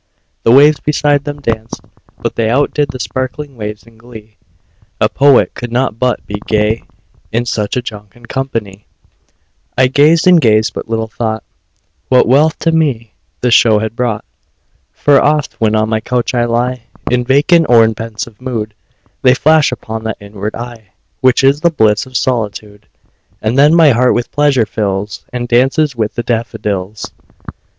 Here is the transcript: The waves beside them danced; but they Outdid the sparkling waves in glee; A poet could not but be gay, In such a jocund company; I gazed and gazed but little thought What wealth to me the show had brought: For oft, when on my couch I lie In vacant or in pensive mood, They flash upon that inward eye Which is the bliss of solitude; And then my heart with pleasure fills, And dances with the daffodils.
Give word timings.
The 0.41 0.51
waves 0.51 0.79
beside 0.79 1.25
them 1.25 1.41
danced; 1.41 1.79
but 2.19 2.35
they 2.35 2.49
Outdid 2.49 2.89
the 2.89 2.97
sparkling 2.99 3.55
waves 3.55 3.83
in 3.83 3.99
glee; 3.99 4.37
A 4.99 5.07
poet 5.07 5.53
could 5.53 5.71
not 5.71 5.99
but 5.99 6.25
be 6.25 6.41
gay, 6.47 6.85
In 7.31 7.45
such 7.45 7.77
a 7.77 7.83
jocund 7.83 8.27
company; 8.27 8.87
I 9.77 9.85
gazed 9.85 10.25
and 10.25 10.41
gazed 10.41 10.73
but 10.73 10.89
little 10.89 11.07
thought 11.07 11.43
What 12.09 12.27
wealth 12.27 12.57
to 12.61 12.71
me 12.71 13.13
the 13.41 13.51
show 13.51 13.77
had 13.77 13.95
brought: 13.95 14.25
For 14.91 15.21
oft, 15.23 15.61
when 15.61 15.75
on 15.75 15.89
my 15.89 15.99
couch 15.99 16.33
I 16.33 16.45
lie 16.45 16.85
In 17.11 17.23
vacant 17.23 17.67
or 17.69 17.83
in 17.85 17.93
pensive 17.93 18.41
mood, 18.41 18.73
They 19.21 19.35
flash 19.35 19.71
upon 19.71 20.03
that 20.05 20.17
inward 20.19 20.55
eye 20.55 20.93
Which 21.19 21.43
is 21.43 21.61
the 21.61 21.69
bliss 21.69 22.07
of 22.07 22.17
solitude; 22.17 22.87
And 23.39 23.55
then 23.55 23.75
my 23.75 23.91
heart 23.91 24.15
with 24.15 24.31
pleasure 24.31 24.65
fills, 24.65 25.25
And 25.31 25.47
dances 25.47 25.95
with 25.95 26.15
the 26.15 26.23
daffodils. 26.23 27.11